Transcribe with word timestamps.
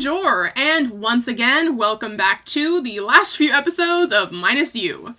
bonjour, 0.00 0.50
and 0.56 0.88
once 0.92 1.28
again, 1.28 1.76
welcome 1.76 2.16
back 2.16 2.42
to 2.46 2.80
the 2.80 3.00
last 3.00 3.36
few 3.36 3.52
episodes 3.52 4.14
of 4.14 4.32
Minus 4.32 4.74
You. 4.74 5.14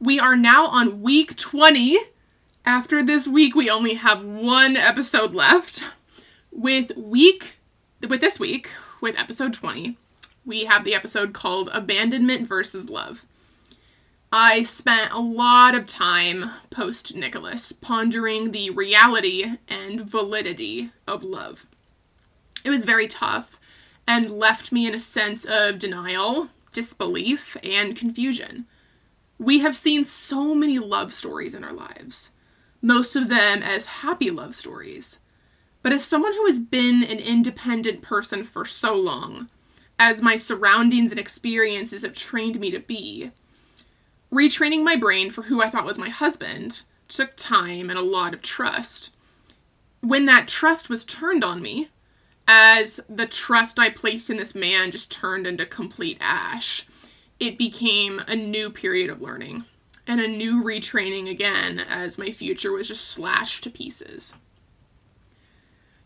We 0.00 0.18
are 0.18 0.34
now 0.34 0.66
on 0.66 1.02
week 1.02 1.36
20. 1.36 2.00
After 2.66 3.00
this 3.04 3.28
week, 3.28 3.54
we 3.54 3.70
only 3.70 3.94
have 3.94 4.24
one 4.24 4.74
episode 4.76 5.34
left. 5.34 5.84
With 6.50 6.96
week, 6.96 7.58
with 8.08 8.20
this 8.20 8.40
week, 8.40 8.68
with 9.00 9.16
episode 9.16 9.54
20, 9.54 9.96
we 10.44 10.64
have 10.64 10.82
the 10.82 10.96
episode 10.96 11.32
called 11.32 11.70
Abandonment 11.72 12.48
versus 12.48 12.90
Love. 12.90 13.24
I 14.32 14.64
spent 14.64 15.12
a 15.12 15.20
lot 15.20 15.76
of 15.76 15.86
time 15.86 16.46
post 16.70 17.14
Nicholas 17.14 17.70
pondering 17.70 18.50
the 18.50 18.70
reality 18.70 19.44
and 19.68 20.00
validity 20.00 20.90
of 21.06 21.22
love. 21.22 21.66
It 22.64 22.70
was 22.70 22.84
very 22.84 23.06
tough 23.06 23.60
and 24.06 24.30
left 24.30 24.72
me 24.72 24.86
in 24.86 24.94
a 24.94 24.98
sense 24.98 25.44
of 25.44 25.78
denial, 25.78 26.48
disbelief, 26.72 27.56
and 27.62 27.96
confusion. 27.96 28.66
We 29.38 29.60
have 29.60 29.74
seen 29.74 30.04
so 30.04 30.54
many 30.54 30.78
love 30.78 31.12
stories 31.12 31.54
in 31.54 31.64
our 31.64 31.72
lives, 31.72 32.30
most 32.82 33.16
of 33.16 33.28
them 33.28 33.62
as 33.62 33.86
happy 33.86 34.30
love 34.30 34.54
stories. 34.54 35.20
But 35.82 35.92
as 35.92 36.04
someone 36.04 36.32
who 36.32 36.46
has 36.46 36.58
been 36.58 37.02
an 37.02 37.18
independent 37.18 38.02
person 38.02 38.44
for 38.44 38.64
so 38.64 38.94
long, 38.94 39.48
as 39.98 40.22
my 40.22 40.36
surroundings 40.36 41.12
and 41.12 41.20
experiences 41.20 42.02
have 42.02 42.14
trained 42.14 42.58
me 42.58 42.70
to 42.70 42.80
be, 42.80 43.30
retraining 44.32 44.82
my 44.82 44.96
brain 44.96 45.30
for 45.30 45.42
who 45.42 45.62
I 45.62 45.70
thought 45.70 45.84
was 45.84 45.98
my 45.98 46.08
husband 46.08 46.82
took 47.08 47.36
time 47.36 47.90
and 47.90 47.98
a 47.98 48.02
lot 48.02 48.34
of 48.34 48.42
trust. 48.42 49.14
When 50.00 50.26
that 50.26 50.48
trust 50.48 50.88
was 50.88 51.04
turned 51.04 51.44
on 51.44 51.62
me, 51.62 51.90
as 52.46 53.00
the 53.08 53.26
trust 53.26 53.78
I 53.78 53.90
placed 53.90 54.30
in 54.30 54.36
this 54.36 54.54
man 54.54 54.90
just 54.90 55.10
turned 55.10 55.46
into 55.46 55.64
complete 55.64 56.18
ash, 56.20 56.86
it 57.40 57.58
became 57.58 58.20
a 58.26 58.36
new 58.36 58.70
period 58.70 59.10
of 59.10 59.22
learning 59.22 59.64
and 60.06 60.20
a 60.20 60.28
new 60.28 60.62
retraining 60.62 61.30
again 61.30 61.78
as 61.78 62.18
my 62.18 62.30
future 62.30 62.72
was 62.72 62.88
just 62.88 63.08
slashed 63.08 63.64
to 63.64 63.70
pieces. 63.70 64.34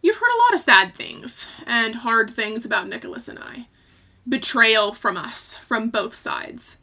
You've 0.01 0.17
heard 0.17 0.35
a 0.35 0.43
lot 0.45 0.55
of 0.55 0.61
sad 0.61 0.95
things 0.95 1.49
and 1.67 1.97
hard 1.97 2.31
things 2.31 2.65
about 2.65 2.87
Nicholas 2.87 3.27
and 3.27 3.39
I. 3.39 3.67
Betrayal 4.29 4.93
from 4.93 5.17
us, 5.17 5.57
from 5.57 5.91
both 5.91 6.15
sides. 6.15 6.79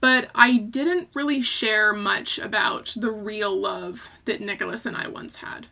But 0.00 0.30
I 0.34 0.58
didn't 0.58 1.08
really 1.14 1.40
share 1.40 1.94
much 1.94 2.38
about 2.38 2.94
the 2.96 3.10
real 3.10 3.58
love 3.58 4.06
that 4.26 4.42
Nicholas 4.42 4.84
and 4.84 4.96
I 4.96 5.08
once 5.08 5.36
had 5.36 5.68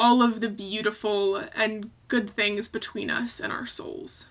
all 0.00 0.22
of 0.22 0.40
the 0.40 0.48
beautiful 0.48 1.36
and 1.54 1.90
good 2.08 2.30
things 2.30 2.68
between 2.68 3.10
us 3.10 3.38
and 3.38 3.52
our 3.52 3.66
souls. 3.66 4.24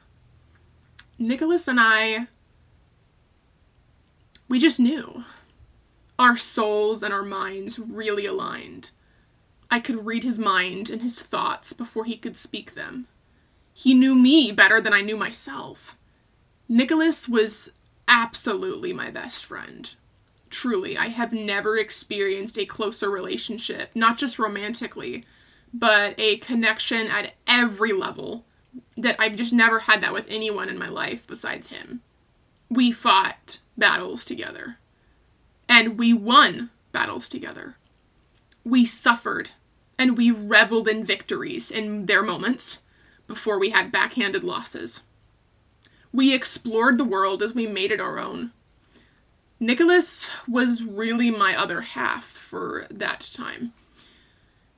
Nicholas 1.19 1.67
and 1.67 1.79
I, 1.79 2.25
we 4.47 4.57
just 4.57 4.79
knew. 4.79 5.23
Our 6.17 6.35
souls 6.35 7.03
and 7.03 7.13
our 7.13 7.21
minds 7.21 7.77
really 7.77 8.25
aligned. 8.25 8.89
I 9.69 9.79
could 9.79 10.07
read 10.07 10.23
his 10.23 10.39
mind 10.39 10.89
and 10.89 11.03
his 11.03 11.21
thoughts 11.21 11.71
before 11.71 12.05
he 12.05 12.17
could 12.17 12.35
speak 12.35 12.73
them. 12.73 13.05
He 13.71 13.93
knew 13.93 14.15
me 14.15 14.51
better 14.51 14.81
than 14.81 14.91
I 14.91 15.01
knew 15.01 15.17
myself. 15.17 15.95
Nicholas 16.67 17.29
was 17.29 17.71
absolutely 18.07 18.91
my 18.91 19.11
best 19.11 19.45
friend. 19.45 19.93
Truly, 20.49 20.97
I 20.97 21.09
have 21.09 21.31
never 21.31 21.77
experienced 21.77 22.57
a 22.57 22.65
closer 22.65 23.11
relationship, 23.11 23.95
not 23.95 24.17
just 24.17 24.39
romantically, 24.39 25.25
but 25.73 26.15
a 26.17 26.37
connection 26.37 27.07
at 27.07 27.33
every 27.47 27.91
level 27.93 28.45
that 28.97 29.15
I've 29.19 29.35
just 29.35 29.53
never 29.53 29.79
had 29.79 30.01
that 30.01 30.13
with 30.13 30.27
anyone 30.29 30.69
in 30.69 30.77
my 30.77 30.89
life 30.89 31.25
besides 31.27 31.67
him. 31.67 32.01
We 32.69 32.91
fought 32.91 33.59
battles 33.77 34.25
together, 34.25 34.77
and 35.67 35.97
we 35.97 36.13
won 36.13 36.69
battles 36.91 37.29
together. 37.29 37.75
We 38.63 38.85
suffered, 38.85 39.49
and 39.97 40.17
we 40.17 40.31
reveled 40.31 40.87
in 40.87 41.05
victories 41.05 41.71
in 41.71 42.05
their 42.05 42.23
moments 42.23 42.79
before 43.27 43.59
we 43.59 43.69
had 43.69 43.91
backhanded 43.91 44.43
losses. 44.43 45.03
We 46.11 46.33
explored 46.33 46.97
the 46.97 47.05
world 47.05 47.41
as 47.43 47.53
we 47.53 47.67
made 47.67 47.91
it 47.91 48.01
our 48.01 48.19
own. 48.19 48.51
Nicholas 49.59 50.29
was 50.47 50.83
really 50.83 51.29
my 51.29 51.55
other 51.55 51.81
half 51.81 52.25
for 52.25 52.87
that 52.89 53.29
time. 53.33 53.73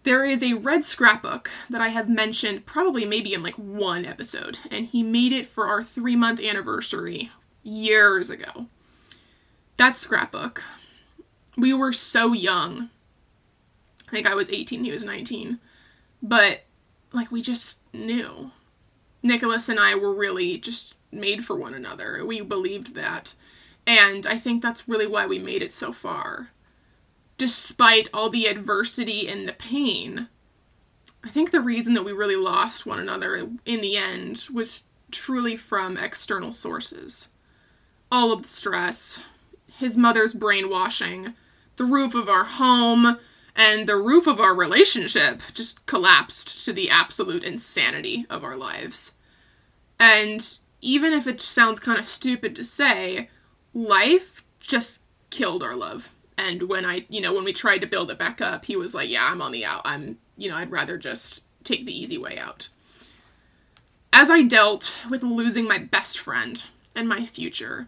There 0.04 0.26
is 0.26 0.42
a 0.42 0.56
red 0.56 0.84
scrapbook 0.84 1.52
that 1.70 1.82
I 1.82 1.90
have 1.90 2.10
mentioned 2.10 2.66
probably 2.66 3.06
maybe 3.06 3.36
in 3.36 3.44
like 3.44 3.54
one 3.56 4.06
episode, 4.06 4.58
and 4.72 4.88
he 4.88 5.04
made 5.04 5.32
it 5.32 5.46
for 5.46 5.68
our 5.68 5.84
three 5.84 6.16
month 6.16 6.40
anniversary 6.40 7.30
years 7.62 8.32
ago. 8.32 8.66
That 9.78 9.98
scrapbook, 9.98 10.64
we 11.56 11.74
were 11.74 11.94
so 11.94 12.34
young. 12.34 12.90
I 14.08 14.12
think 14.12 14.28
I 14.28 14.36
was 14.36 14.52
18, 14.52 14.84
he 14.84 14.92
was 14.92 15.04
19. 15.04 15.60
But, 16.22 16.62
like, 17.14 17.32
we 17.32 17.42
just 17.42 17.80
knew. 17.94 18.52
Nicholas 19.24 19.70
and 19.70 19.80
I 19.80 19.96
were 19.96 20.14
really 20.14 20.58
just 20.58 20.96
made 21.12 21.46
for 21.46 21.56
one 21.56 21.74
another. 21.74 22.26
We 22.26 22.42
believed 22.42 22.96
that. 22.96 23.34
And 23.88 24.28
I 24.28 24.38
think 24.38 24.62
that's 24.62 24.88
really 24.88 25.08
why 25.08 25.26
we 25.28 25.40
made 25.40 25.62
it 25.62 25.72
so 25.72 25.92
far 25.92 26.50
despite 27.41 28.07
all 28.13 28.29
the 28.29 28.46
adversity 28.46 29.28
and 29.28 29.47
the 29.47 29.53
pain, 29.53 30.29
I 31.24 31.29
think 31.29 31.50
the 31.50 31.59
reason 31.59 31.96
that 31.96 32.06
we 32.06 32.12
really 32.12 32.35
lost 32.35 32.85
one 32.85 33.00
another 33.00 33.50
in 33.66 33.81
the 33.81 33.97
end 33.97 34.46
was 34.53 34.84
truly 35.09 35.57
from 35.57 35.97
external 35.97 36.53
sources. 36.53 37.29
All 38.12 38.31
of 38.31 38.44
the 38.44 38.47
stress, 38.47 39.22
his 39.79 39.97
mother's 39.97 40.35
brainwashing, 40.35 41.34
the 41.78 41.85
roof 41.85 42.13
of 42.13 42.29
our 42.29 42.44
home, 42.44 43.18
and 43.56 43.90
the 43.90 43.97
roof 43.97 44.28
of 44.28 44.40
our 44.40 44.53
relationship 44.53 45.41
just 45.52 45.84
collapsed 45.88 46.63
to 46.66 46.72
the 46.72 46.91
absolute 46.91 47.44
insanity 47.44 48.28
of 48.29 48.44
our 48.44 48.56
lives. 48.56 49.13
And 50.00 50.59
even 50.79 51.12
if 51.12 51.25
it 51.25 51.41
sounds 51.41 51.79
kind 51.79 51.97
of 51.97 52.08
stupid 52.08 52.56
to 52.58 52.63
say, 52.63 53.29
life 53.73 54.44
just 54.59 55.00
killed 55.31 55.63
our 55.63 55.75
love 55.75 56.12
and 56.41 56.63
when 56.63 56.85
I, 56.85 57.06
you 57.07 57.22
know, 57.22 57.34
when 57.34 57.44
we 57.44 57.53
tried 57.53 57.81
to 57.81 57.88
build 57.88 58.09
it 58.09 58.18
back 58.18 58.41
up, 58.41 58.66
he 58.66 58.75
was 58.75 58.96
like, 58.96 59.09
"Yeah, 59.09 59.25
I'm 59.25 59.44
on 59.44 59.52
the 59.52 59.63
out. 59.63 59.84
I'm, 59.85 60.18
you 60.38 60.50
know, 60.50 60.56
I'd 60.56 60.72
rather 60.72 60.97
just 60.97 61.44
take 61.63 61.85
the 61.85 61.97
easy 61.97 62.18
way 62.18 62.40
out." 62.40 62.68
As 64.12 64.31
I 64.31 64.41
dealt 64.41 65.06
with 65.07 65.22
losing 65.22 65.68
my 65.68 65.78
best 65.78 66.18
friend 66.18 66.63
and 66.96 67.07
my 67.07 67.25
future, 67.25 67.88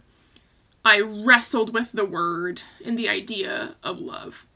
I 0.84 1.00
wrestled 1.00 1.74
with 1.74 1.90
the 1.90 2.04
word 2.04 2.62
and 2.84 2.96
the 2.96 3.08
idea 3.08 3.74
of 3.82 3.98
love. 3.98 4.46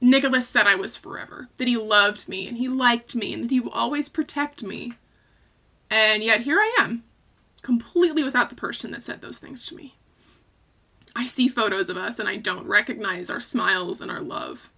Nicholas 0.00 0.48
said 0.48 0.68
I 0.68 0.76
was 0.76 0.96
forever, 0.96 1.48
that 1.56 1.66
he 1.66 1.76
loved 1.76 2.28
me 2.28 2.46
and 2.46 2.56
he 2.56 2.68
liked 2.68 3.16
me 3.16 3.34
and 3.34 3.44
that 3.44 3.50
he 3.50 3.58
would 3.58 3.72
always 3.72 4.08
protect 4.08 4.62
me. 4.62 4.92
And 5.90 6.22
yet 6.22 6.42
here 6.42 6.60
I 6.60 6.76
am, 6.78 7.02
completely 7.62 8.22
without 8.22 8.48
the 8.48 8.54
person 8.54 8.92
that 8.92 9.02
said 9.02 9.20
those 9.20 9.38
things 9.38 9.66
to 9.66 9.74
me. 9.74 9.96
I 11.16 11.26
see 11.26 11.48
photos 11.48 11.88
of 11.88 11.96
us 11.96 12.18
and 12.18 12.28
I 12.28 12.36
don't 12.36 12.66
recognize 12.66 13.30
our 13.30 13.40
smiles 13.40 14.00
and 14.00 14.10
our 14.10 14.20
love. 14.20 14.70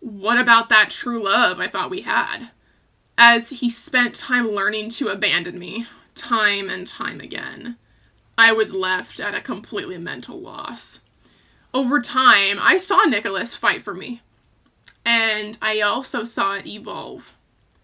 What 0.00 0.38
about 0.38 0.68
that 0.68 0.90
true 0.90 1.22
love 1.22 1.60
I 1.60 1.68
thought 1.68 1.90
we 1.90 2.02
had? 2.02 2.50
As 3.18 3.50
he 3.50 3.70
spent 3.70 4.14
time 4.14 4.48
learning 4.48 4.90
to 4.90 5.08
abandon 5.08 5.58
me, 5.58 5.86
time 6.14 6.70
and 6.70 6.86
time 6.86 7.20
again, 7.20 7.76
I 8.38 8.52
was 8.52 8.72
left 8.72 9.20
at 9.20 9.34
a 9.34 9.40
completely 9.40 9.98
mental 9.98 10.40
loss. 10.40 11.00
Over 11.74 12.00
time, 12.00 12.58
I 12.60 12.76
saw 12.76 13.04
Nicholas 13.04 13.54
fight 13.54 13.82
for 13.82 13.94
me, 13.94 14.22
and 15.04 15.58
I 15.62 15.80
also 15.80 16.24
saw 16.24 16.54
it 16.54 16.66
evolve, 16.66 17.34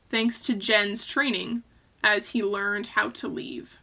thanks 0.08 0.40
to 0.40 0.54
Jen's 0.54 1.06
training 1.06 1.62
as 2.02 2.30
he 2.30 2.42
learned 2.42 2.88
how 2.88 3.10
to 3.10 3.28
leave. 3.28 3.78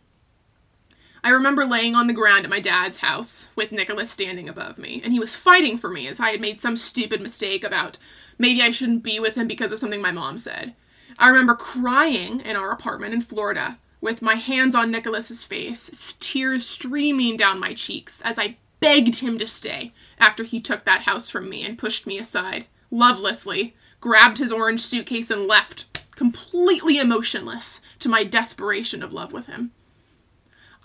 I 1.25 1.31
remember 1.31 1.65
laying 1.65 1.95
on 1.95 2.05
the 2.05 2.13
ground 2.13 2.45
at 2.45 2.51
my 2.51 2.59
dad's 2.59 2.99
house 2.99 3.47
with 3.55 3.71
Nicholas 3.71 4.11
standing 4.11 4.47
above 4.47 4.77
me, 4.77 5.01
and 5.03 5.11
he 5.11 5.19
was 5.19 5.35
fighting 5.35 5.75
for 5.75 5.89
me 5.89 6.07
as 6.07 6.19
I 6.19 6.29
had 6.29 6.39
made 6.39 6.59
some 6.59 6.77
stupid 6.77 7.19
mistake 7.19 7.63
about 7.63 7.97
maybe 8.37 8.61
I 8.61 8.69
shouldn't 8.69 9.01
be 9.01 9.19
with 9.19 9.33
him 9.33 9.47
because 9.47 9.71
of 9.71 9.79
something 9.79 10.03
my 10.03 10.11
mom 10.11 10.37
said. 10.37 10.75
I 11.17 11.29
remember 11.29 11.55
crying 11.55 12.41
in 12.41 12.55
our 12.55 12.69
apartment 12.69 13.15
in 13.15 13.23
Florida 13.23 13.79
with 14.01 14.21
my 14.21 14.35
hands 14.35 14.75
on 14.75 14.91
Nicholas's 14.91 15.43
face, 15.43 16.15
tears 16.19 16.63
streaming 16.63 17.37
down 17.37 17.59
my 17.59 17.73
cheeks 17.73 18.21
as 18.21 18.37
I 18.37 18.57
begged 18.79 19.15
him 19.15 19.39
to 19.39 19.47
stay 19.47 19.93
after 20.19 20.43
he 20.43 20.59
took 20.59 20.83
that 20.83 21.05
house 21.05 21.31
from 21.31 21.49
me 21.49 21.63
and 21.63 21.75
pushed 21.75 22.05
me 22.05 22.19
aside, 22.19 22.67
lovelessly, 22.91 23.75
grabbed 23.99 24.37
his 24.37 24.51
orange 24.51 24.81
suitcase 24.81 25.31
and 25.31 25.47
left, 25.47 26.05
completely 26.15 26.99
emotionless 26.99 27.81
to 27.97 28.09
my 28.09 28.23
desperation 28.23 29.01
of 29.01 29.11
love 29.11 29.33
with 29.33 29.47
him. 29.47 29.71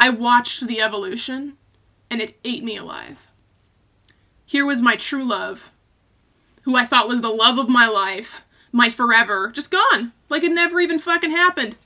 I 0.03 0.09
watched 0.09 0.67
the 0.67 0.81
evolution, 0.81 1.59
and 2.11 2.23
it 2.23 2.41
ate 2.43 2.65
me 2.65 2.79
alive. 2.79 3.31
Here 4.47 4.65
was 4.65 4.81
my 4.81 4.97
true 4.97 5.23
love, 5.23 5.75
who 6.63 6.75
I 6.75 6.87
thought 6.87 7.07
was 7.07 7.21
the 7.21 7.29
love 7.29 7.59
of 7.59 7.69
my 7.69 7.87
life, 7.87 8.47
my 8.73 8.89
forever, 8.89 9.53
just 9.55 9.71
gone, 9.71 10.15
like 10.31 10.43
it 10.43 10.53
never 10.53 10.81
even 10.81 10.99
fucking 10.99 11.33
happened. 11.33 11.77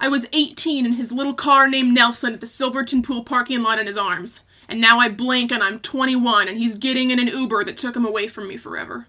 I 0.00 0.08
was 0.08 0.26
18 0.32 0.84
in 0.84 0.94
his 0.94 1.12
little 1.12 1.32
car 1.32 1.68
named 1.68 1.94
Nelson 1.94 2.34
at 2.34 2.40
the 2.40 2.46
Silverton 2.48 3.02
Pool 3.02 3.22
parking 3.22 3.62
lot 3.62 3.78
in 3.78 3.86
his 3.86 3.96
arms. 3.96 4.40
And 4.68 4.80
now 4.80 4.98
I 4.98 5.08
blink 5.08 5.52
and 5.52 5.62
I'm 5.62 5.78
21 5.78 6.48
and 6.48 6.58
he's 6.58 6.76
getting 6.76 7.10
in 7.10 7.20
an 7.20 7.28
Uber 7.28 7.62
that 7.64 7.76
took 7.76 7.94
him 7.94 8.04
away 8.04 8.26
from 8.26 8.48
me 8.48 8.56
forever. 8.56 9.06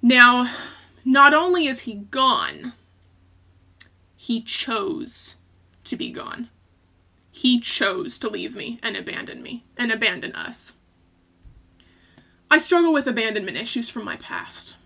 Now, 0.00 0.50
not 1.04 1.34
only 1.34 1.66
is 1.66 1.80
he 1.80 2.06
gone, 2.10 2.72
he 4.16 4.40
chose 4.40 5.34
to 5.84 5.96
be 5.96 6.10
gone. 6.10 6.48
He 7.42 7.58
chose 7.58 8.20
to 8.20 8.28
leave 8.28 8.54
me 8.54 8.78
and 8.84 8.96
abandon 8.96 9.42
me 9.42 9.64
and 9.76 9.90
abandon 9.90 10.30
us. 10.30 10.74
I 12.48 12.58
struggle 12.58 12.92
with 12.92 13.08
abandonment 13.08 13.56
issues 13.56 13.88
from 13.88 14.04
my 14.04 14.14
past, 14.14 14.76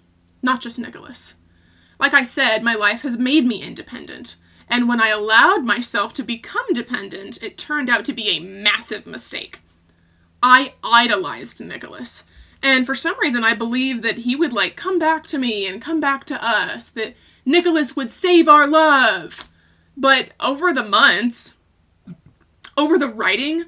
not 0.40 0.62
just 0.62 0.78
Nicholas. 0.78 1.34
Like 2.00 2.14
I 2.14 2.22
said, 2.22 2.62
my 2.62 2.74
life 2.74 3.02
has 3.02 3.18
made 3.18 3.44
me 3.44 3.62
independent, 3.62 4.36
and 4.70 4.88
when 4.88 5.02
I 5.02 5.08
allowed 5.08 5.66
myself 5.66 6.14
to 6.14 6.22
become 6.22 6.64
dependent, 6.72 7.36
it 7.42 7.58
turned 7.58 7.90
out 7.90 8.06
to 8.06 8.14
be 8.14 8.30
a 8.30 8.40
massive 8.40 9.06
mistake. 9.06 9.60
I 10.42 10.72
idolized 10.82 11.60
Nicholas, 11.60 12.24
and 12.62 12.86
for 12.86 12.94
some 12.94 13.20
reason 13.20 13.44
I 13.44 13.52
believed 13.52 14.02
that 14.02 14.20
he 14.20 14.34
would 14.34 14.54
like 14.54 14.76
come 14.76 14.98
back 14.98 15.26
to 15.26 15.36
me 15.38 15.66
and 15.66 15.82
come 15.82 16.00
back 16.00 16.24
to 16.24 16.42
us, 16.42 16.88
that 16.88 17.16
Nicholas 17.44 17.94
would 17.96 18.10
save 18.10 18.48
our 18.48 18.66
love. 18.66 19.46
But 19.94 20.30
over 20.40 20.72
the 20.72 20.84
months, 20.84 21.52
over 22.76 22.98
the 22.98 23.08
writing 23.08 23.64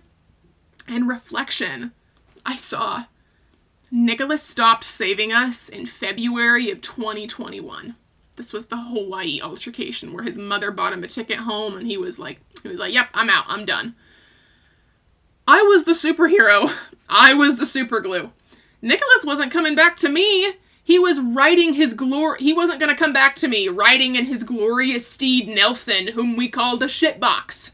and 0.87 1.09
reflection, 1.09 1.93
I 2.45 2.57
saw 2.57 3.05
Nicholas 3.91 4.43
stopped 4.43 4.85
saving 4.85 5.33
us 5.33 5.69
in 5.69 5.87
February 5.87 6.71
of 6.71 6.81
2021. 6.83 7.97
This 8.37 8.53
was 8.53 8.67
the 8.67 8.77
Hawaii 8.77 9.41
altercation 9.43 10.13
where 10.13 10.23
his 10.23 10.39
mother 10.39 10.71
bought 10.71 10.93
him 10.93 11.03
a 11.03 11.09
ticket 11.09 11.39
home 11.39 11.77
and 11.77 11.87
he 11.87 11.97
was 11.97 12.19
like 12.19 12.41
he 12.63 12.69
was 12.69 12.79
like, 12.79 12.93
"Yep, 12.93 13.09
I'm 13.15 13.31
out. 13.31 13.45
I'm 13.49 13.65
done." 13.65 13.95
I 15.47 15.63
was 15.63 15.85
the 15.85 15.93
superhero. 15.93 16.71
I 17.09 17.35
was 17.35 17.57
the 17.57 17.65
superglue. 17.65 18.31
Nicholas 18.83 19.25
wasn't 19.25 19.51
coming 19.51 19.75
back 19.75 19.97
to 19.99 20.09
me. 20.09 20.53
He 20.85 20.99
was 20.99 21.21
riding 21.21 21.75
his 21.75 21.95
glory. 21.95 22.39
He 22.39 22.53
wasn't 22.53 22.81
going 22.81 22.95
to 22.95 23.03
come 23.03 23.13
back 23.13 23.37
to 23.37 23.49
me 23.49 23.69
riding 23.69 24.15
in 24.15 24.25
his 24.25 24.43
glorious 24.43 25.07
steed 25.07 25.49
Nelson, 25.49 26.09
whom 26.09 26.37
we 26.37 26.49
called 26.49 26.83
a 26.83 26.87
shitbox. 26.87 27.73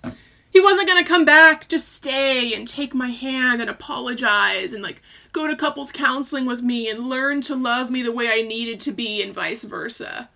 He 0.54 0.60
wasn't 0.60 0.86
going 0.86 1.02
to 1.02 1.08
come 1.10 1.24
back, 1.24 1.68
just 1.68 1.92
stay 1.92 2.54
and 2.54 2.66
take 2.66 2.94
my 2.94 3.08
hand 3.08 3.60
and 3.60 3.68
apologize 3.68 4.72
and 4.72 4.84
like 4.84 5.02
go 5.32 5.48
to 5.48 5.56
couples 5.56 5.90
counseling 5.90 6.46
with 6.46 6.62
me 6.62 6.88
and 6.88 7.08
learn 7.08 7.42
to 7.42 7.56
love 7.56 7.90
me 7.90 8.02
the 8.02 8.12
way 8.12 8.30
I 8.30 8.42
needed 8.42 8.78
to 8.82 8.92
be 8.92 9.20
and 9.20 9.34
vice 9.34 9.64
versa. 9.64 10.30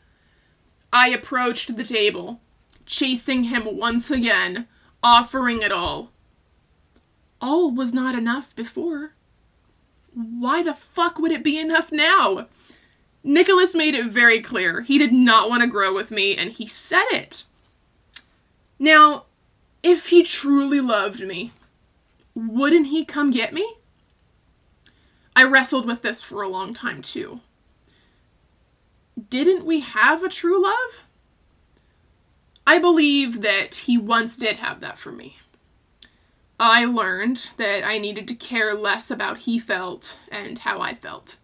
I 0.92 1.10
approached 1.10 1.76
the 1.76 1.84
table, 1.84 2.40
chasing 2.84 3.44
him 3.44 3.76
once 3.76 4.10
again, 4.10 4.66
offering 5.04 5.62
it 5.62 5.70
all. 5.70 6.10
All 7.40 7.70
was 7.70 7.94
not 7.94 8.16
enough 8.16 8.56
before. 8.56 9.12
Why 10.12 10.64
the 10.64 10.74
fuck 10.74 11.20
would 11.20 11.30
it 11.30 11.44
be 11.44 11.60
enough 11.60 11.92
now? 11.92 12.48
Nicholas 13.22 13.72
made 13.72 13.94
it 13.94 14.06
very 14.06 14.40
clear 14.40 14.80
he 14.80 14.98
did 14.98 15.12
not 15.12 15.48
want 15.48 15.62
to 15.62 15.68
grow 15.68 15.94
with 15.94 16.10
me, 16.10 16.34
and 16.34 16.50
he 16.50 16.66
said 16.66 17.06
it. 17.12 17.44
Now, 18.80 19.26
if 19.82 20.08
he 20.08 20.22
truly 20.22 20.80
loved 20.80 21.26
me, 21.26 21.52
wouldn't 22.34 22.88
he 22.88 23.04
come 23.04 23.30
get 23.30 23.52
me? 23.52 23.76
I 25.36 25.44
wrestled 25.44 25.86
with 25.86 26.02
this 26.02 26.22
for 26.22 26.42
a 26.42 26.48
long 26.48 26.74
time 26.74 27.02
too 27.02 27.40
didn't 29.30 29.66
we 29.66 29.80
have 29.80 30.22
a 30.22 30.28
true 30.28 30.62
love? 30.62 31.04
I 32.66 32.78
believe 32.78 33.40
that 33.42 33.74
he 33.74 33.98
once 33.98 34.36
did 34.36 34.58
have 34.58 34.80
that 34.80 34.98
for 34.98 35.10
me. 35.10 35.38
I 36.60 36.84
learned 36.84 37.52
that 37.56 37.84
I 37.84 37.98
needed 37.98 38.28
to 38.28 38.34
care 38.34 38.74
less 38.74 39.10
about 39.10 39.38
he 39.38 39.58
felt 39.58 40.18
and 40.30 40.58
how 40.58 40.80
I 40.80 40.94
felt. 40.94 41.36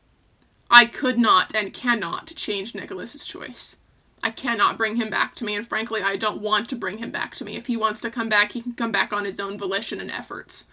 I 0.70 0.86
could 0.86 1.18
not 1.18 1.54
and 1.54 1.72
cannot 1.72 2.34
change 2.36 2.74
Nicholas's 2.74 3.26
choice. 3.26 3.76
I 4.24 4.30
cannot 4.30 4.78
bring 4.78 4.96
him 4.96 5.10
back 5.10 5.34
to 5.34 5.44
me, 5.44 5.54
and 5.54 5.68
frankly, 5.68 6.00
I 6.00 6.16
don't 6.16 6.40
want 6.40 6.70
to 6.70 6.76
bring 6.76 6.96
him 6.96 7.10
back 7.10 7.34
to 7.34 7.44
me. 7.44 7.56
If 7.56 7.66
he 7.66 7.76
wants 7.76 8.00
to 8.00 8.10
come 8.10 8.30
back, 8.30 8.52
he 8.52 8.62
can 8.62 8.72
come 8.72 8.90
back 8.90 9.12
on 9.12 9.26
his 9.26 9.38
own 9.38 9.58
volition 9.58 10.00
and 10.00 10.10
efforts. 10.10 10.64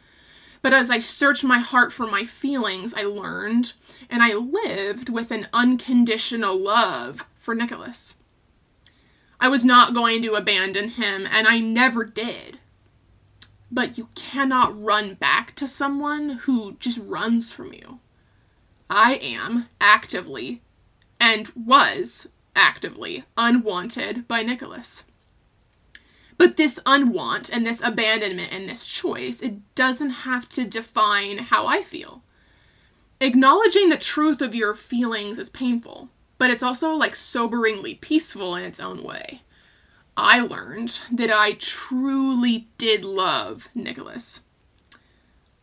But 0.61 0.73
as 0.73 0.89
I 0.89 0.99
searched 0.99 1.43
my 1.43 1.59
heart 1.59 1.91
for 1.91 2.07
my 2.07 2.23
feelings, 2.23 2.93
I 2.93 3.03
learned 3.03 3.73
and 4.09 4.23
I 4.23 4.35
lived 4.35 5.09
with 5.09 5.31
an 5.31 5.49
unconditional 5.51 6.57
love 6.57 7.25
for 7.35 7.53
Nicholas. 7.53 8.15
I 9.37 9.49
was 9.49 9.65
not 9.65 9.93
going 9.93 10.21
to 10.21 10.35
abandon 10.35 10.87
him, 10.87 11.27
and 11.29 11.45
I 11.45 11.59
never 11.59 12.05
did. 12.05 12.57
But 13.69 13.97
you 13.97 14.07
cannot 14.15 14.81
run 14.81 15.15
back 15.15 15.57
to 15.57 15.67
someone 15.67 16.29
who 16.29 16.77
just 16.79 16.99
runs 16.99 17.51
from 17.51 17.73
you. 17.73 17.99
I 18.89 19.15
am 19.15 19.67
actively, 19.81 20.61
and 21.19 21.49
was 21.49 22.29
actively, 22.55 23.23
unwanted 23.37 24.27
by 24.27 24.43
Nicholas. 24.43 25.03
But 26.37 26.57
this 26.57 26.79
unwant 26.85 27.49
and 27.51 27.65
this 27.65 27.81
abandonment 27.81 28.51
and 28.51 28.67
this 28.67 28.87
choice, 28.87 29.41
it 29.41 29.75
doesn't 29.75 30.09
have 30.09 30.49
to 30.49 30.65
define 30.65 31.37
how 31.37 31.67
I 31.67 31.83
feel. 31.83 32.23
Acknowledging 33.19 33.89
the 33.89 33.97
truth 33.97 34.41
of 34.41 34.55
your 34.55 34.73
feelings 34.73 35.37
is 35.37 35.49
painful, 35.49 36.09
but 36.39 36.49
it's 36.49 36.63
also 36.63 36.95
like 36.95 37.13
soberingly 37.13 38.01
peaceful 38.01 38.55
in 38.55 38.63
its 38.63 38.79
own 38.79 39.03
way. 39.03 39.41
I 40.17 40.39
learned 40.39 41.01
that 41.11 41.31
I 41.31 41.53
truly 41.53 42.67
did 42.79 43.05
love 43.05 43.69
Nicholas. 43.75 44.41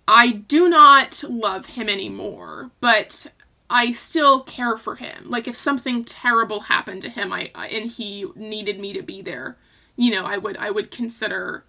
I 0.07 0.31
do 0.31 0.69
not 0.69 1.23
love 1.29 1.67
him 1.67 1.89
anymore, 1.89 2.71
but 2.81 3.27
I 3.71 3.93
still 3.93 4.43
care 4.43 4.77
for 4.77 4.97
him. 4.97 5.29
Like 5.29 5.47
if 5.47 5.57
something 5.57 6.05
terrible 6.05 6.61
happened 6.61 7.03
to 7.03 7.11
him, 7.11 7.33
I, 7.33 7.51
I 7.55 7.69
and 7.69 7.91
he 7.91 8.27
needed 8.35 8.81
me 8.81 8.93
to 8.95 9.03
be 9.03 9.23
there, 9.23 9.57
you 9.97 10.11
know, 10.11 10.25
I 10.25 10.39
would 10.39 10.57
I 10.57 10.71
would 10.71 10.91
consider 10.91 11.65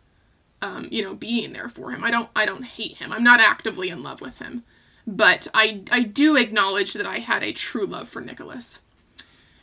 um, 0.62 0.88
you 0.92 1.04
know, 1.04 1.16
being 1.16 1.54
there 1.54 1.70
for 1.70 1.92
him. 1.92 2.04
I 2.04 2.12
don't 2.12 2.30
I 2.36 2.46
don't 2.46 2.64
hate 2.64 2.98
him. 2.98 3.12
I'm 3.12 3.24
not 3.24 3.40
actively 3.40 3.90
in 3.90 4.04
love 4.04 4.22
with 4.22 4.40
him. 4.40 4.64
But 5.08 5.48
I 5.54 5.84
I 5.92 6.04
do 6.04 6.36
acknowledge 6.36 6.94
that 6.94 7.06
I 7.06 7.20
had 7.20 7.44
a 7.44 7.54
true 7.54 7.86
love 7.86 8.08
for 8.08 8.22
Nicholas. 8.22 8.82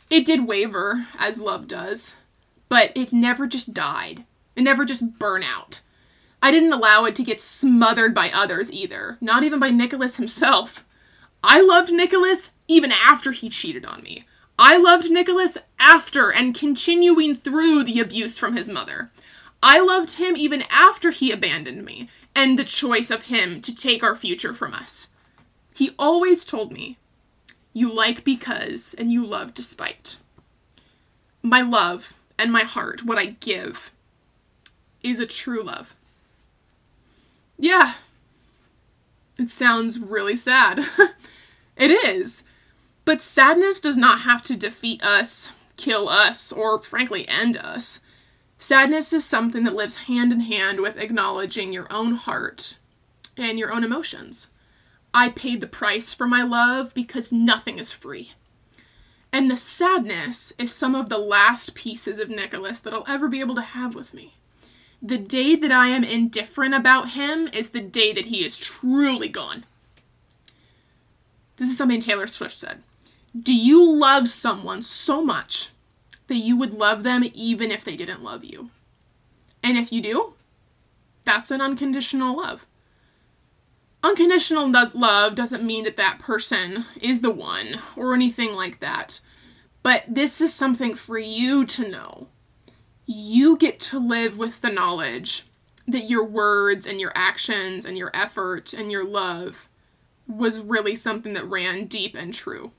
It 0.09 0.25
did 0.25 0.47
waver, 0.47 1.05
as 1.17 1.39
love 1.39 1.67
does, 1.67 2.15
but 2.69 2.91
it 2.95 3.11
never 3.11 3.47
just 3.47 3.73
died. 3.73 4.25
It 4.55 4.61
never 4.61 4.85
just 4.85 5.19
burn 5.19 5.43
out. 5.43 5.81
I 6.41 6.51
didn't 6.51 6.73
allow 6.73 7.05
it 7.05 7.15
to 7.15 7.23
get 7.23 7.41
smothered 7.41 8.13
by 8.13 8.29
others 8.31 8.71
either, 8.71 9.17
not 9.21 9.43
even 9.43 9.59
by 9.59 9.69
Nicholas 9.69 10.17
himself. 10.17 10.85
I 11.43 11.61
loved 11.61 11.91
Nicholas 11.91 12.51
even 12.67 12.91
after 12.91 13.31
he 13.31 13.49
cheated 13.49 13.85
on 13.85 14.03
me. 14.03 14.25
I 14.59 14.77
loved 14.77 15.09
Nicholas 15.11 15.57
after 15.79 16.31
and 16.31 16.57
continuing 16.57 17.35
through 17.35 17.83
the 17.83 17.99
abuse 17.99 18.37
from 18.37 18.55
his 18.55 18.67
mother. 18.67 19.11
I 19.61 19.79
loved 19.79 20.13
him 20.13 20.35
even 20.35 20.63
after 20.69 21.11
he 21.11 21.31
abandoned 21.31 21.85
me 21.85 22.09
and 22.35 22.57
the 22.57 22.63
choice 22.63 23.11
of 23.11 23.23
him 23.23 23.61
to 23.61 23.73
take 23.73 24.03
our 24.03 24.15
future 24.15 24.53
from 24.53 24.73
us. 24.73 25.09
He 25.75 25.93
always 25.99 26.43
told 26.43 26.71
me, 26.71 26.97
You 27.73 27.91
like 27.91 28.23
because 28.23 28.95
and 28.97 29.11
you 29.11 29.25
love 29.25 29.53
despite. 29.53 30.17
My 31.43 31.61
love 31.61 32.13
and 32.37 32.51
my 32.51 32.63
heart, 32.63 33.03
what 33.03 33.17
I 33.17 33.37
give, 33.39 33.91
is 35.03 35.19
a 35.19 35.27
true 35.27 35.63
love. 35.63 35.95
Yeah, 37.59 37.93
it 39.37 39.49
sounds 39.49 39.99
really 39.99 40.35
sad. 40.35 40.79
it 41.77 41.91
is. 41.91 42.43
But 43.05 43.21
sadness 43.21 43.79
does 43.79 43.95
not 43.95 44.21
have 44.21 44.43
to 44.43 44.55
defeat 44.55 45.03
us, 45.03 45.53
kill 45.77 46.09
us, 46.09 46.51
or 46.51 46.79
frankly 46.81 47.27
end 47.27 47.55
us. 47.55 48.01
Sadness 48.57 49.13
is 49.13 49.23
something 49.23 49.63
that 49.65 49.75
lives 49.75 50.07
hand 50.07 50.33
in 50.33 50.39
hand 50.39 50.79
with 50.79 50.97
acknowledging 50.97 51.71
your 51.71 51.87
own 51.91 52.15
heart 52.15 52.79
and 53.37 53.59
your 53.59 53.71
own 53.71 53.83
emotions. 53.83 54.47
I 55.13 55.29
paid 55.29 55.61
the 55.61 55.67
price 55.67 56.13
for 56.13 56.27
my 56.27 56.41
love 56.41 56.93
because 56.93 57.31
nothing 57.31 57.77
is 57.77 57.91
free. 57.91 58.33
And 59.31 59.49
the 59.49 59.57
sadness 59.57 60.53
is 60.57 60.73
some 60.73 60.95
of 60.95 61.09
the 61.09 61.17
last 61.17 61.75
pieces 61.75 62.19
of 62.19 62.29
Nicholas 62.29 62.79
that 62.79 62.93
I'll 62.93 63.05
ever 63.07 63.27
be 63.27 63.39
able 63.39 63.55
to 63.55 63.61
have 63.61 63.93
with 63.93 64.13
me. 64.13 64.35
The 65.01 65.17
day 65.17 65.55
that 65.55 65.71
I 65.71 65.89
am 65.89 66.03
indifferent 66.03 66.73
about 66.73 67.11
him 67.11 67.49
is 67.53 67.69
the 67.69 67.81
day 67.81 68.13
that 68.13 68.25
he 68.25 68.43
is 68.43 68.57
truly 68.57 69.29
gone. 69.29 69.65
This 71.57 71.69
is 71.69 71.77
something 71.77 71.99
Taylor 71.99 72.27
Swift 72.27 72.55
said. 72.55 72.83
Do 73.39 73.53
you 73.53 73.83
love 73.83 74.27
someone 74.27 74.81
so 74.81 75.23
much 75.23 75.69
that 76.27 76.35
you 76.37 76.57
would 76.57 76.73
love 76.73 77.03
them 77.03 77.23
even 77.33 77.71
if 77.71 77.83
they 77.83 77.95
didn't 77.95 78.23
love 78.23 78.43
you? 78.43 78.71
And 79.63 79.77
if 79.77 79.91
you 79.91 80.01
do, 80.01 80.33
that's 81.25 81.51
an 81.51 81.61
unconditional 81.61 82.37
love. 82.37 82.65
Unconditional 84.03 84.69
love 84.69 85.35
doesn't 85.35 85.65
mean 85.65 85.83
that 85.83 85.97
that 85.97 86.19
person 86.19 86.85
is 87.01 87.21
the 87.21 87.31
one 87.31 87.79
or 87.95 88.13
anything 88.13 88.53
like 88.53 88.79
that. 88.79 89.19
But 89.83 90.05
this 90.07 90.41
is 90.41 90.53
something 90.53 90.95
for 90.95 91.17
you 91.17 91.65
to 91.65 91.89
know. 91.89 92.27
You 93.07 93.55
get 93.57 93.79
to 93.79 93.99
live 93.99 94.37
with 94.37 94.61
the 94.61 94.69
knowledge 94.69 95.45
that 95.87 96.09
your 96.09 96.25
words 96.25 96.85
and 96.85 96.99
your 96.99 97.13
actions 97.15 97.85
and 97.85 97.97
your 97.97 98.11
effort 98.13 98.73
and 98.73 98.91
your 98.91 99.05
love 99.05 99.69
was 100.27 100.59
really 100.59 100.95
something 100.95 101.33
that 101.33 101.45
ran 101.45 101.85
deep 101.85 102.15
and 102.15 102.33
true. 102.33 102.73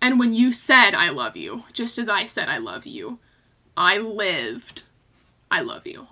And 0.00 0.18
when 0.18 0.34
you 0.34 0.50
said, 0.50 0.96
I 0.96 1.10
love 1.10 1.36
you, 1.36 1.62
just 1.72 1.96
as 1.96 2.08
I 2.08 2.24
said, 2.24 2.48
I 2.48 2.58
love 2.58 2.84
you, 2.84 3.20
I 3.76 3.98
lived, 3.98 4.82
I 5.48 5.60
love 5.60 5.86
you. 5.86 6.08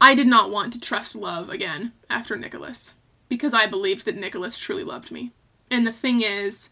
I 0.00 0.16
did 0.16 0.26
not 0.26 0.50
want 0.50 0.72
to 0.72 0.80
trust 0.80 1.14
love 1.14 1.48
again 1.48 1.92
after 2.08 2.34
Nicholas 2.34 2.94
because 3.28 3.54
I 3.54 3.66
believed 3.66 4.04
that 4.06 4.16
Nicholas 4.16 4.58
truly 4.58 4.82
loved 4.82 5.12
me. 5.12 5.30
And 5.70 5.86
the 5.86 5.92
thing 5.92 6.22
is, 6.22 6.70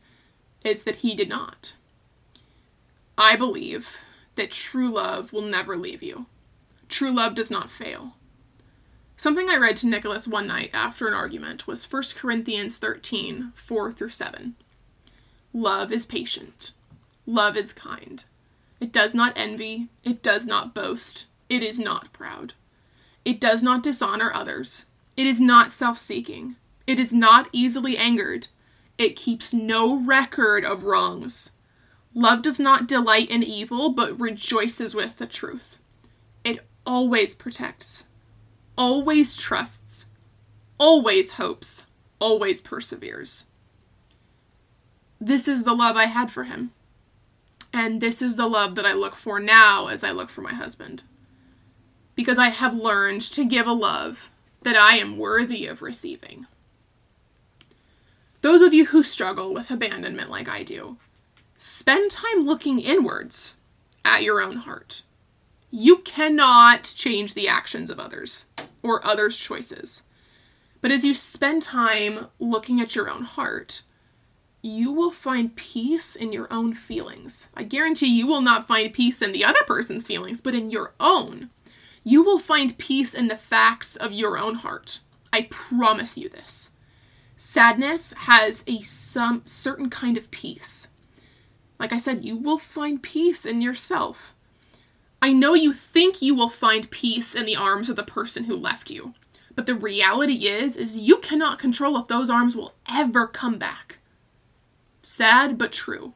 is 0.65 0.83
that 0.83 0.97
he 0.97 1.15
did 1.15 1.29
not. 1.29 1.75
I 3.21 3.35
believe 3.35 3.97
that 4.37 4.53
true 4.53 4.89
love 4.89 5.33
will 5.33 5.43
never 5.43 5.77
leave 5.77 6.05
you. 6.05 6.27
True 6.89 7.11
love 7.11 7.35
does 7.35 7.51
not 7.51 7.69
fail. 7.69 8.15
Something 9.17 9.51
I 9.51 9.57
read 9.57 9.77
to 9.79 9.89
Nicholas 9.89 10.29
one 10.29 10.47
night 10.47 10.71
after 10.73 11.09
an 11.09 11.15
argument 11.15 11.67
was 11.67 11.85
1 11.85 12.15
Corinthians 12.15 12.77
13 12.77 13.55
4 13.57 13.93
through 13.93 14.11
7. 14.11 14.55
Love 15.53 15.91
is 15.91 16.07
patient. 16.07 16.71
Love 17.27 17.57
is 17.57 17.73
kind. 17.73 18.25
It 18.79 18.93
does 18.93 19.15
not 19.15 19.33
envy. 19.35 19.89
It 20.05 20.23
does 20.23 20.47
not 20.47 20.73
boast. 20.73 21.27
It 21.49 21.65
is 21.65 21.81
not 21.81 22.13
proud. 22.13 22.55
It 23.25 23.41
does 23.41 23.65
not 23.65 23.83
dishonor 23.83 24.33
others. 24.33 24.85
It 25.17 25.27
is 25.27 25.41
not 25.41 25.73
self 25.73 25.99
seeking. 25.99 26.55
It 26.87 27.01
is 27.01 27.13
not 27.13 27.49
easily 27.51 27.99
angered. 27.99 28.47
It 28.97 29.17
keeps 29.17 29.53
no 29.53 29.97
record 29.97 30.65
of 30.65 30.85
wrongs. 30.85 31.51
Love 32.15 32.43
does 32.43 32.59
not 32.59 32.87
delight 32.89 33.31
in 33.31 33.43
evil, 33.43 33.91
but 33.91 34.19
rejoices 34.21 34.95
with 34.95 35.17
the 35.19 35.27
truth. 35.27 35.79
It 36.45 36.67
always 36.87 37.35
protects, 37.35 38.05
always 38.77 39.37
trusts, 39.37 40.07
always 40.79 41.33
hopes, 41.33 41.87
always 42.19 42.61
perseveres. 42.61 43.47
This 45.21 45.49
is 45.49 45.65
the 45.65 45.75
love 45.75 45.97
I 45.97 46.07
had 46.07 46.31
for 46.31 46.45
him. 46.45 46.73
And 47.73 48.01
this 48.01 48.23
is 48.23 48.37
the 48.37 48.47
love 48.47 48.77
that 48.77 48.87
I 48.87 48.93
look 48.93 49.15
for 49.15 49.39
now 49.39 49.89
as 49.89 50.03
I 50.03 50.11
look 50.11 50.31
for 50.31 50.41
my 50.41 50.55
husband. 50.55 51.03
Because 52.15 52.39
I 52.39 52.49
have 52.49 52.75
learned 52.75 53.21
to 53.33 53.45
give 53.45 53.67
a 53.67 53.73
love 53.73 54.31
that 54.63 54.77
I 54.77 54.97
am 54.97 55.19
worthy 55.19 55.67
of 55.67 55.83
receiving. 55.83 56.47
Those 58.41 58.63
of 58.63 58.73
you 58.73 58.87
who 58.87 59.03
struggle 59.03 59.53
with 59.53 59.71
abandonment 59.71 60.31
like 60.31 60.49
I 60.49 60.63
do, 60.63 60.97
spend 61.61 62.09
time 62.13 62.47
looking 62.47 62.79
inwards 62.79 63.57
at 64.05 64.23
your 64.23 64.41
own 64.41 64.55
heart. 64.55 65.03
You 65.73 65.99
cannot 65.99 66.85
change 66.85 67.35
the 67.35 67.49
actions 67.49 67.91
of 67.91 67.99
others 67.99 68.47
or 68.81 69.05
others' 69.05 69.37
choices. 69.37 70.05
But 70.81 70.93
as 70.93 71.05
you 71.05 71.15
spend 71.15 71.65
time 71.65 72.29
looking 72.39 72.81
at 72.81 72.95
your 72.95 73.11
own 73.11 73.25
heart, 73.25 73.83
you 74.63 74.93
will 74.93 75.11
find 75.11 75.57
peace 75.57 76.15
in 76.15 76.33
your 76.33 76.47
own 76.53 76.75
feelings. 76.75 77.49
I 77.55 77.65
guarantee 77.65 78.07
you 78.07 78.29
will 78.29 78.41
not 78.41 78.69
find 78.69 78.93
peace 78.93 79.21
in 79.21 79.33
the 79.33 79.45
other 79.45 79.63
person's 79.67 80.07
feelings, 80.07 80.41
but 80.41 80.55
in 80.55 80.71
your 80.71 80.95
own. 81.01 81.51
You 82.05 82.23
will 82.23 82.39
find 82.39 82.79
peace 82.79 83.15
in 83.15 83.27
the 83.27 83.37
facts 83.37 83.97
of 83.97 84.13
your 84.13 84.39
own 84.39 84.55
heart. 84.55 85.01
I 85.33 85.49
promise 85.51 86.17
you 86.17 86.29
this. 86.29 86.71
Sadness 87.37 88.13
has 88.17 88.63
a 88.69 88.81
some 88.81 89.43
certain 89.45 89.91
kind 89.91 90.17
of 90.17 90.31
peace. 90.31 90.87
Like 91.79 91.93
I 91.93 91.99
said, 91.99 92.25
you 92.25 92.37
will 92.37 92.59
find 92.59 93.03
peace 93.03 93.47
in 93.47 93.63
yourself. 93.63 94.35
I 95.21 95.33
know 95.33 95.55
you 95.55 95.73
think 95.73 96.23
you 96.23 96.35
will 96.35 96.49
find 96.49 96.91
peace 96.91 97.35
in 97.35 97.47
the 97.47 97.57
arms 97.57 97.89
of 97.89 97.97
the 97.97 98.03
person 98.03 98.45
who 98.45 98.57
left 98.57 98.91
you. 98.91 99.15
But 99.55 99.67
the 99.67 99.75
reality 99.75 100.47
is 100.47 100.77
is 100.77 100.97
you 100.97 101.19
cannot 101.19 101.59
control 101.59 101.97
if 101.99 102.07
those 102.07 102.31
arms 102.31 102.55
will 102.55 102.75
ever 102.89 103.27
come 103.27 103.59
back. 103.59 103.99
Sad 105.03 105.59
but 105.59 105.73
true. 105.73 106.15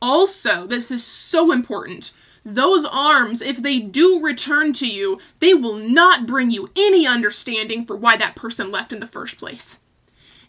Also, 0.00 0.66
this 0.66 0.90
is 0.90 1.04
so 1.04 1.52
important. 1.52 2.12
Those 2.44 2.84
arms, 2.84 3.42
if 3.42 3.58
they 3.58 3.78
do 3.78 4.20
return 4.20 4.72
to 4.74 4.86
you, 4.86 5.18
they 5.38 5.54
will 5.54 5.74
not 5.74 6.26
bring 6.26 6.50
you 6.50 6.70
any 6.76 7.06
understanding 7.06 7.84
for 7.84 7.96
why 7.96 8.16
that 8.16 8.36
person 8.36 8.70
left 8.70 8.92
in 8.92 9.00
the 9.00 9.06
first 9.06 9.38
place. 9.38 9.80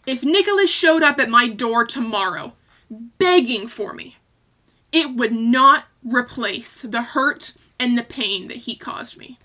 If 0.06 0.24
Nicholas 0.24 0.70
showed 0.70 1.02
up 1.02 1.20
at 1.20 1.28
my 1.28 1.48
door 1.48 1.84
tomorrow, 1.84 2.54
begging 3.18 3.68
for 3.68 3.92
me, 3.92 4.16
it 4.92 5.14
would 5.14 5.32
not 5.32 5.86
replace 6.02 6.82
the 6.82 7.02
hurt 7.02 7.54
and 7.78 7.96
the 7.96 8.02
pain 8.02 8.48
that 8.48 8.58
he 8.58 8.74
caused 8.74 9.18
me. 9.18 9.38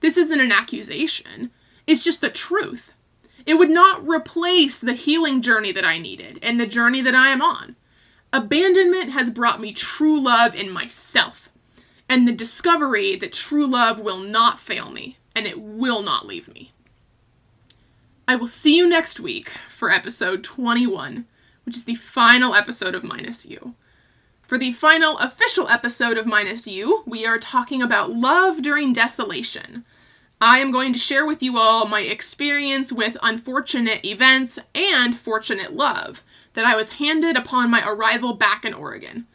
This 0.00 0.16
isn't 0.16 0.40
an 0.40 0.52
accusation, 0.52 1.50
it's 1.86 2.04
just 2.04 2.20
the 2.20 2.30
truth. 2.30 2.92
It 3.46 3.54
would 3.54 3.70
not 3.70 4.06
replace 4.06 4.80
the 4.80 4.92
healing 4.92 5.42
journey 5.42 5.72
that 5.72 5.84
I 5.84 5.98
needed 5.98 6.38
and 6.42 6.60
the 6.60 6.66
journey 6.66 7.00
that 7.00 7.14
I 7.14 7.28
am 7.30 7.42
on. 7.42 7.76
Abandonment 8.32 9.10
has 9.12 9.30
brought 9.30 9.60
me 9.60 9.72
true 9.72 10.20
love 10.20 10.54
in 10.54 10.70
myself 10.70 11.50
and 12.10 12.26
the 12.26 12.32
discovery 12.32 13.14
that 13.16 13.32
true 13.32 13.66
love 13.66 14.00
will 14.00 14.18
not 14.18 14.58
fail 14.58 14.90
me 14.90 15.16
and 15.34 15.46
it 15.46 15.60
will 15.60 16.02
not 16.02 16.26
leave 16.26 16.52
me. 16.52 16.72
I 18.26 18.34
will 18.36 18.48
see 18.48 18.76
you 18.76 18.88
next 18.88 19.20
week 19.20 19.48
for 19.48 19.90
episode 19.90 20.42
21, 20.42 21.26
which 21.64 21.76
is 21.76 21.84
the 21.84 21.94
final 21.94 22.54
episode 22.54 22.94
of 22.94 23.04
Minus 23.04 23.46
You. 23.46 23.74
For 24.50 24.58
the 24.58 24.72
final 24.72 25.16
official 25.18 25.68
episode 25.68 26.18
of 26.18 26.26
Minus 26.26 26.66
You, 26.66 27.04
we 27.06 27.24
are 27.24 27.38
talking 27.38 27.82
about 27.82 28.10
love 28.10 28.62
during 28.62 28.92
desolation. 28.92 29.84
I 30.40 30.58
am 30.58 30.72
going 30.72 30.92
to 30.92 30.98
share 30.98 31.24
with 31.24 31.40
you 31.40 31.56
all 31.56 31.86
my 31.86 32.00
experience 32.00 32.92
with 32.92 33.16
unfortunate 33.22 34.04
events 34.04 34.58
and 34.74 35.16
fortunate 35.16 35.74
love 35.74 36.24
that 36.54 36.64
I 36.64 36.74
was 36.74 36.98
handed 36.98 37.36
upon 37.36 37.70
my 37.70 37.88
arrival 37.88 38.32
back 38.32 38.64
in 38.64 38.74
Oregon. 38.74 39.28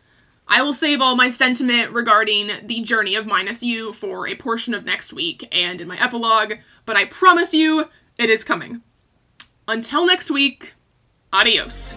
I 0.49 0.61
will 0.61 0.73
save 0.73 0.99
all 0.99 1.15
my 1.15 1.29
sentiment 1.29 1.93
regarding 1.93 2.49
the 2.63 2.81
journey 2.81 3.15
of 3.15 3.25
Minus 3.25 3.63
You 3.63 3.93
for 3.93 4.27
a 4.27 4.35
portion 4.35 4.73
of 4.73 4.83
next 4.83 5.13
week 5.13 5.47
and 5.49 5.79
in 5.79 5.87
my 5.87 5.97
epilogue, 6.03 6.55
but 6.85 6.97
I 6.97 7.05
promise 7.05 7.53
you 7.53 7.85
it 8.17 8.29
is 8.29 8.43
coming. 8.43 8.81
Until 9.65 10.05
next 10.05 10.29
week, 10.29 10.73
adios. 11.31 11.95